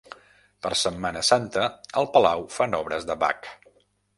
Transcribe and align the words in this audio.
Per 0.65 0.69
Setmana 0.83 1.21
Santa, 1.27 1.67
al 2.03 2.09
Palau 2.17 2.45
fan 2.57 2.77
obres 2.81 3.07
de 3.11 3.19
Bach. 3.27 3.53